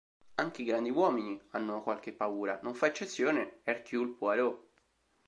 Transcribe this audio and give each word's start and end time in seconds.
Anche 0.37 0.63
i 0.63 0.65
grandi 0.65 0.89
uomini 0.89 1.39
hanno 1.51 1.83
qualche 1.83 2.11
paura, 2.11 2.59
non 2.63 2.73
fa 2.73 2.87
eccezione 2.87 3.59
Hercule 3.63 4.15
Poirot. 4.17 4.65